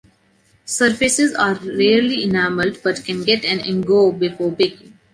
[0.65, 4.97] Surfaces are rarely enameled but can get an engobe before baking.